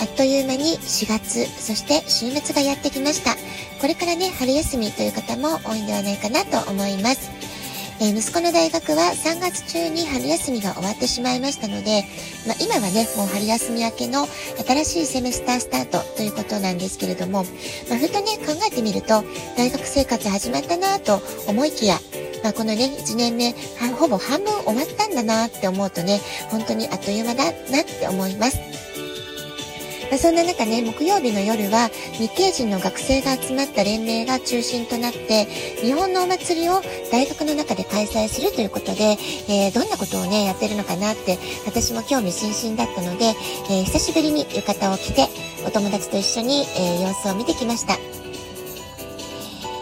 [0.00, 3.36] あっという間に4月、そして週末がやってきました。
[3.80, 7.30] これからね、春休みという方も多いんではないかなと思います。
[8.00, 12.04] えー、息子の大学は3月中に春休みが終わってしまいましたので、
[12.46, 14.28] まあ、今はね、もう春休み明けの
[14.64, 17.44] 新しいセメスタースタートということなんですけれども、
[17.88, 19.24] まあ、ふとね、考えてみると、
[19.56, 21.98] 大学生活始まったなと思いきや、
[22.44, 23.52] まあ、このね、1年目、
[23.98, 26.20] ほぼ半分終わったんだなって思うとね、
[26.50, 28.58] 本当にあっという間だなって思います。
[30.10, 35.44] まあ、そんな中ね、木曜日の夜は日系人の学生が集まった連盟が中心となって、
[35.82, 36.80] 日本のお祭りを
[37.12, 45.28] 大学の中で開催するということで、えー、どんなことをね、やってるのかなって、私も興味津々だったので、えー、久しぶりに浴衣を着て、
[45.66, 48.17] お友達と一緒に、えー、様子を見てきました。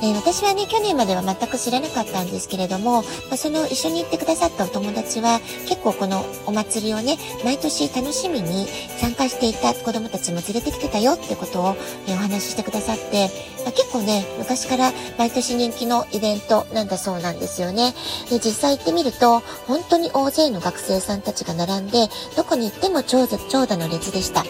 [0.00, 8.66] え、私はね、去年までは全く知らなかったんですけれども、ま、その一緒に行ってくださったお友達は、結構このお祭りをね、毎年楽しみに
[9.00, 11.76] 参加していた子供たちも連れてきてたよってことを、
[12.06, 13.30] え、お話ししてくださって、
[13.64, 17.92] ま、結構ね、昔から毎年人気のイベントなんだそうなんですよね。
[18.30, 24.44] で、実際行ってみると、本当に大勢の学生さんたちが並んで、どこに行っても長蛇長蛇の列でした。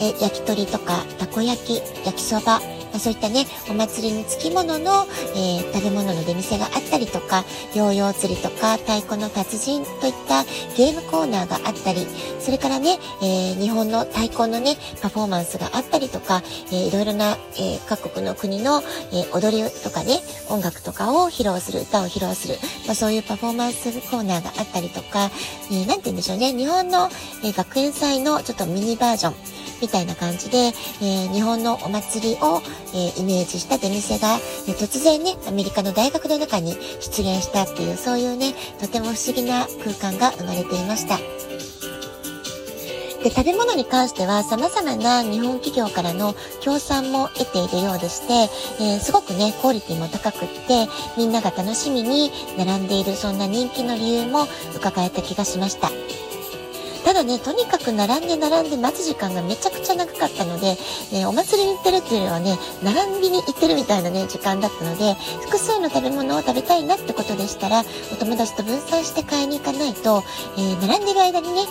[0.00, 2.62] え焼き鳥とか、たこ焼き、焼きそば、
[2.92, 7.44] まそういったね、お祭りにつきものの、えー、食べ物の出店があったりとか、
[7.74, 10.44] ヨーヨー釣りとか、太鼓の達人といった
[10.76, 12.06] ゲームコーナーがあったり、
[12.40, 25.30] それからね、えー、日本の太鼓のね、パフォーマンスがあったりとか、えー、いろいろな、え、各国の国の、え、踊りとかね、音楽とかを披露する、歌を披露する、まあ、そういうパフォーマンスコーナーがあったりとか、
[25.70, 27.10] えー、て言うんでしょうね、日本の、
[27.44, 32.60] え、学園祭のちょっとミニバージョン、みたいな感じで、えー、日本のお祭りを、
[32.94, 41.18] えー、イメージした出店が、え、突然ね、アメリカの大学の中に出現したっていう、そういうね、とても不思議な空間が生まれていました。
[43.22, 48.48] で、食べ物に関しては様々な日本企業からの協賛も得ているようでして、
[48.82, 54.46] えー、すごくね、クオリティも高くって、みんなが楽しみに並んでいる、そんな人気の理由も
[54.76, 55.90] 伺えた気がしました。
[57.18, 60.76] ただね、とにかく並んで並んで待つ時間がめちゃくちゃ長かったので、
[61.12, 70.22] え、お祭りに行ってるっていうよりはね、並びに行ってるみたいなね、時間だったので、複数の食べ物を食べたいなってことでしたら、お友達と分散して買いに行かないと、
[70.58, 71.62] えー、並んでる間にね、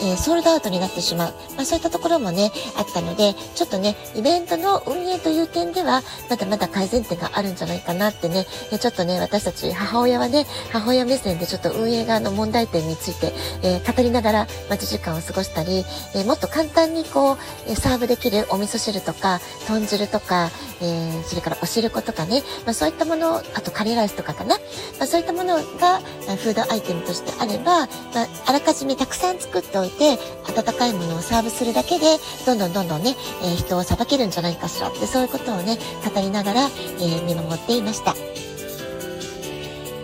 [0.00, 1.34] えー、ソールドアウトになってしまう。
[1.56, 13.32] まあ、そういったところもね、あったので、ちょっとね、イベントの運営という点では、まだまだ改善点があるんじゃないかなってね、えちょっとね、私たち母親はね、母親目線でちょっと運営側の問題点について、
[13.62, 15.84] えー、語りながら待ち時間を過ごしたり、
[16.14, 17.36] えー、もっと簡単にこ
[17.68, 24.56] う、サーブできるお味噌汁とか、豚汁とか、え、それからお汁粉とかね、まあ、そういったもの、あとカレーライスとかかな、
[24.98, 26.00] まあ、そういったものが、
[26.36, 32.06] フードアイテムとしてあれば、まあ、あらかじめたくさん作っておいて、温かいものをサーブするだけで、
[32.46, 35.78] どんどんどんどんね、えー、人を裁けるんじゃないかしらって、そういうことをね、
[36.14, 38.14] 語りながら、えー、見守っていました。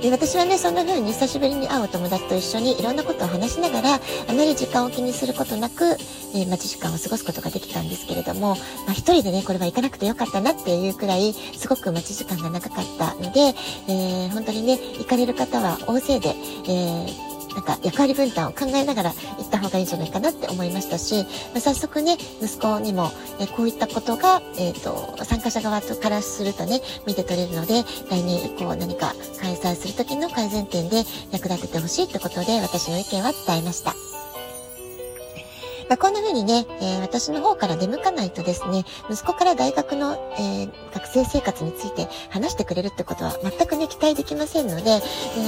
[0.04, 3.98] で私はね、そんな風に久しぶりに会うお友達と一緒にいろんなことを話しながら、あ
[4.34, 5.96] まり時間を気にすることなく、
[6.34, 13.54] えー、待ち時間を過ごすことができたんですけれども、まあ、一人でね、これは行かなくてよかったなっていうくらい、すごく待ち時間が長かったので、
[13.88, 16.34] えー、本当にね、行かれる方は大勢で、
[16.64, 23.10] えーなんか役割分担を考えながら行った方がいいんじゃないかなって思いましたし、まあ、早速ね、息子にも、
[23.41, 34.03] えこういったことが、えっ、ー、と、参加者側からするとね、見て取れるので、来年以降何か開催する時の改善点で役立ててほしいってことで、私の意見は伝えました。
[35.88, 45.00] まあ、こんな風にね、えー、私の方から出向かないとですね、息子から大学の、えー、学生生活について話してくれるってことは全くね、期待できませんので、え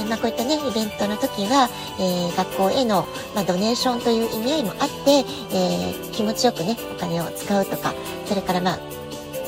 [0.03, 1.69] ー、まあ、こういったね、イベントの時は、
[1.99, 7.93] え学校への、まあ、ドネーションという意味合いもあって、え気持ちよくね、お金を使うとか、
[8.25, 8.79] それからまあ、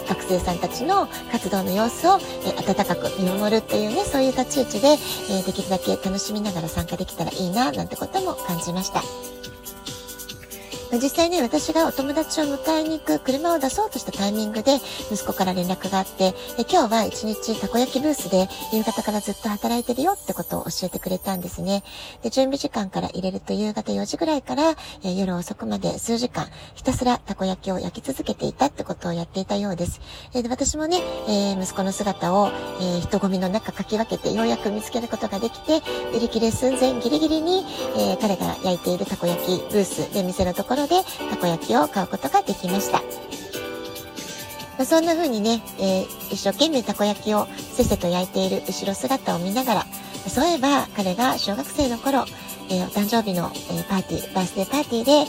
[0.09, 4.97] 学生さんたちの活動の様子を、え温かく見守るっていうね、そういう立ち位置で、
[5.29, 9.03] えできるだけ楽しみながら参加できたらいいな、なんてことも感じました。
[10.91, 14.77] 実際ね、私がお友達を迎えに行く車を出そうとしたタイミングで
[15.11, 16.33] 息子から連絡があって、
[16.67, 21.83] 今日は一日たこ焼きブースで夕方からずっと働いてるよってことを教えてくれたんですね。
[22.23, 30.01] で、準備時間から入れると夕方4時ぐらいから、え夜遅くまで数時間ひたすらたこ焼きを焼き続けていたってことをやっていたようです。
[30.33, 30.97] で私もね、
[31.27, 32.47] えー、息子の姿を、
[32.81, 35.83] えー、人混みの中かき分けてようやく見つけることができて、
[36.15, 37.63] 売り切れ寸前ギリギリに、
[37.95, 43.01] えー、彼が焼いているたこ焼きブースで店のところでたこ焼きを買うことができました。
[44.77, 49.85] まあ、そんな風にね、えー、一生懸命たこ焼きをせっせと焼いている後ろ姿を見ながら、
[50.27, 52.25] そういえば彼が小学生の頃、
[52.69, 55.25] えー、お誕生日の、えー、パーティー、バースデーパーティーで、え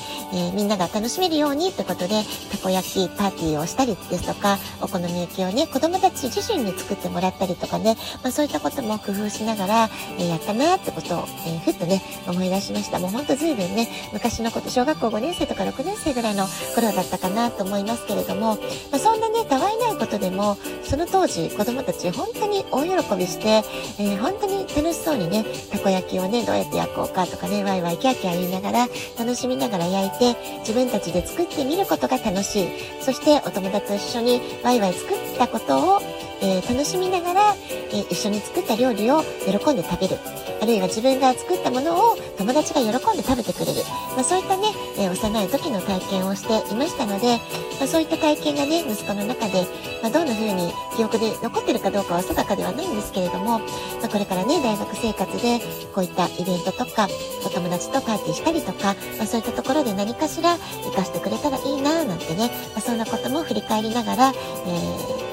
[0.51, 2.23] ー、みんなが楽しめるようにってことで、
[2.53, 12.99] たこ焼きパーティーをしたりですとか、お好み焼きをね、子供たち自身に作ってもらったりとかね、まあそういったことも工夫しながら、えやったなってことを、えふっとね、思い出しました。
[12.99, 18.57] もうほんと随分ね、昔のこと、小学校5年生とか6年生ぐらいの頃だったかなと思いますけれども、
[18.91, 23.63] まあ、そんなね、たわいないことでも、その当時子供たち本当に大喜びして、
[23.99, 32.69] え本当に楽しそうにね、たこ焼きをね、どうやって焼こうかとかね、ワイワイキャーキャー言いながら、楽しみながら焼いて、自分たちで作ってみることが楽しい。
[33.01, 36.01] そしてお友達と一緒にワイワイ作ったことを、
[36.43, 37.55] えー、楽しみながら、
[37.93, 40.17] えー、一緒に作った料理を喜んで食べる。
[40.63, 43.81] あるいは自分が作ったものを友達が喜んで食べてくれる。
[44.15, 47.39] まあ、そういったね、えー、幼い時の体験をしていましたので、
[47.79, 49.67] まあ、そういった体験がね、息子の中で、
[50.03, 53.65] まあ、どんな風に記憶で残ってるかどうかは定かではないんですけれども、ま
[54.05, 55.61] あ、これからね、大学生活で
[55.95, 57.09] こういったイベントとか、
[57.45, 65.30] お友達とパーティーしたりとか、まあ、そういったところで何かしら活かしてくれたらいいななんてね、まあ、そんなことも振り返りながら、えー、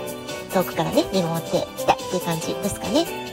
[0.54, 3.28] 遠くからね、見守ってきたっていう感じですかね。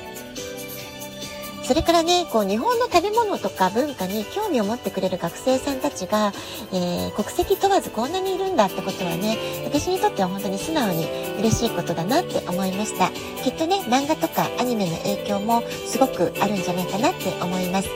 [1.65, 6.31] それからね、こう、日本の食べ物とか文化に興味を持ってくれる学生さんたちが、
[6.73, 11.07] えー、国籍問わずこんなにいるんだってことはね、私にとっては本当に素直に
[11.39, 13.09] 嬉しいことだなって思いました。
[13.43, 17.89] きっとね、漫画とかアニメの影響もすごくあるんじゃないかなって思います。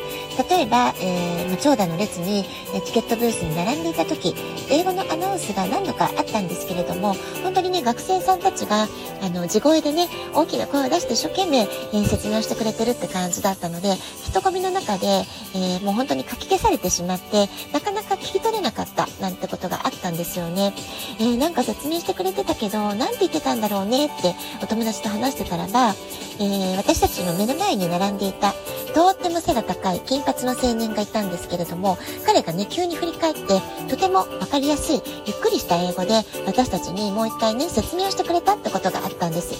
[0.49, 2.44] 例えば、えー、長蛇の列に
[2.85, 4.35] チケットブースに並んでいた時、
[4.70, 8.87] 英語のアナウンスが何度かあったんですけれども、本当にね、学生さんたちが、
[9.23, 20.75] あの、地声でね、大きな声を出して一生懸命、えー、説明をしてくれてるって感じだったので、人混みの中で、えー、もう本当に書き消されてしまって、なかなか聞き取れなかったなんてことがあったんですよね。
[21.19, 25.94] えー、なんか説明してくれてたけど、なんて言ってたんだろうねってお友達と話してたらば、
[26.40, 28.55] えー、私たちの目の前に並んでいた、
[28.94, 31.96] とっても背が高い金髪の青年がいたんですけれども、
[32.26, 39.54] 彼がね、急に振り返って、とてもわかりやすい、ゆっくりした英語で、私たちにもう一回ね、説明をしてくれたってことがあったんです。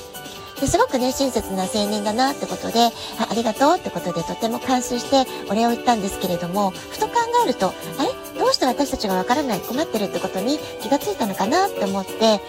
[0.61, 7.73] ですごくね、親切な青年だなってことで、あありがとうってことでとても感心してお礼を言ったんですけれども、ふと考えると、あ
[8.03, 8.09] れ？
[8.39, 9.61] どうして私たちがわからない？
[9.61, 12.41] 困ってるってことに気がついたのかなって思って、で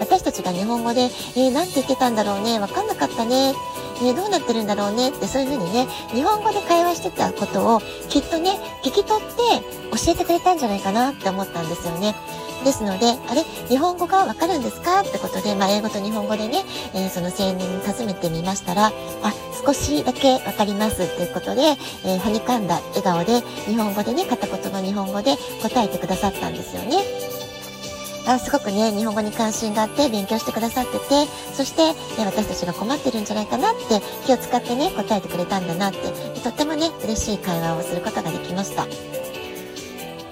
[0.00, 3.54] 私たちが日本語で、えー、なんて言ってたんだろうね、わかんなかったね、
[4.02, 9.36] えー、どうなってるんだろうねってそういうふうにね、日本語で会話してたことをきっとね、聞き取って
[10.04, 12.14] 教えてくれたんじゃないかなって思ったんですよね。
[12.64, 16.64] ですので、あれ日本語がわかるんですかってことで、まあ、英語と日本語でね、
[16.94, 18.92] えー、その青年に尋ねてみましたら、あ、
[19.64, 21.62] 少しだけわかりますっていうことで、
[22.04, 27.35] えー、はにかんだ笑顔で、日本語でね、片言の日本語で答えてくださったんですよね。
[28.26, 35.98] あすごくね、日本語に関心があって勉強してくださってて、そして、ね、私たちが困ってるんじゃないかなって気を使ってね、答えてくれたんだなって、
[36.42, 39.15] とってもね、嬉しい会話をすることができました。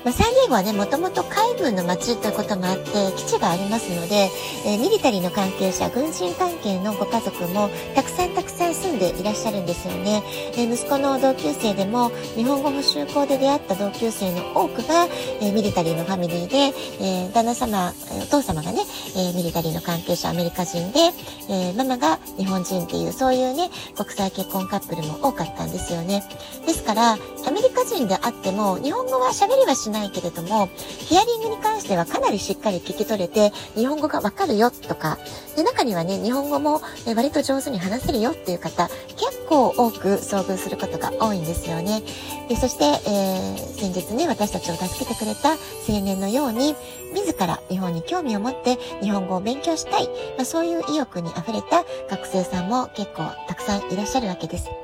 [0.04, 4.28] まあ、サンディエゴはね、もともと海軍の街ということもあって、基地がありますので、
[4.66, 10.22] えー、ミリタリーの関係者、軍人関係のご家族もたくさんたくさん住んでいらっしゃるんですよね。
[10.58, 15.06] えー、息子の同級生でも、日本語補習校で出会った同級生の多くが、
[15.40, 18.82] えー、ミリタリーのファミリーで、え旦那様、お父様がね、
[19.17, 21.00] えミリタリーの関係者、アメリカ人で、
[21.48, 26.22] えママが日本人っていう、そういうね、国際結婚カップルも多かったんですよね。
[26.67, 35.19] ですから、アメリカ人であっても、日本語は喋りはしないけれども、ヒアリングに関してはかなりしっかり聞き取れて、日本語がわかるよとか、
[35.56, 36.82] で、中にはね、日本語も
[37.15, 42.03] 割と上手に話せるよっていう方、結構多く遭遇することが多いんですよね。
[42.48, 45.53] で、そして、えー、先日ね、私たちを助けてくれた
[45.89, 46.74] 青年のように、
[47.15, 54.83] 自ら日本に興味を持って日本語を勉強したい、まあ、そういう意欲に溢れた学生さんも結構たくさんいらっしゃるわけです。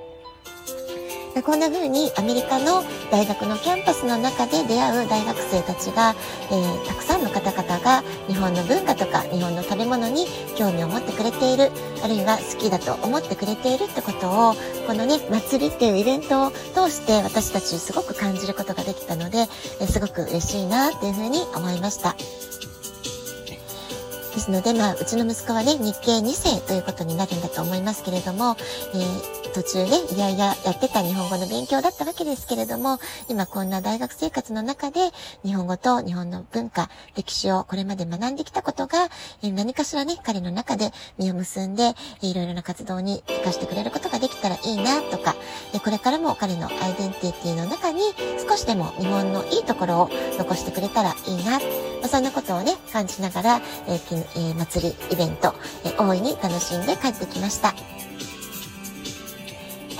[1.44, 6.14] こんな風にアメリカの大学のキャンパスの中で出会う大学生たちが、
[6.50, 11.70] えー、たくさんの方々が日本の文化とか日本の食べ物に興味を持ってくれている、
[12.02, 14.54] あるいは好きだと思ってくれているってことを、
[14.86, 19.46] このね、祭りっていうイベントを通して私たちすごく感じることができたので、
[19.80, 22.16] えすごく嬉しいなっていうふうに思いました。
[24.34, 28.56] ですので、まあ、うちの息子はね、日系2世ということになるんだと思いますけれども、
[28.94, 35.10] えー、途中ね、いやいややってた日本語の勉強だったわけですけれども、今こんな大学生活の中で、
[35.44, 39.08] 日本語と日本の文化、歴史をこれまで学んできたことが、
[39.42, 45.34] 何かしらね、彼の中で実を結んで、いろいろな活動に活かしてくれることができたらいいな、とか、
[45.82, 48.02] これからも彼のアイデンティティの中に
[48.48, 51.58] 少しでも日本のいいところを残してくれたらいいな、
[52.02, 55.54] ま、そんなことをね、感じながら、えー、祭りイベント、
[55.84, 57.99] え、大いに楽しんで帰ってきました。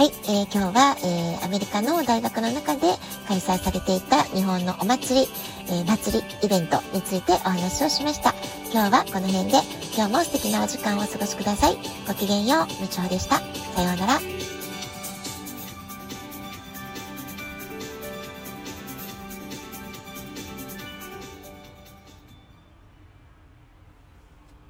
[0.01, 2.81] はい、えー、今日は、えー、アメリカの大学の中で
[3.29, 5.29] 開催されていた日本のお祭り、
[5.69, 8.33] えー、祭りイベントについてお話をしました。
[8.73, 9.59] 今日はこの辺で、
[9.95, 11.77] 今日も素敵なお時間をお過ごしください。
[12.09, 13.41] ごきげんよう、みちほでした。
[13.77, 14.40] さようなら。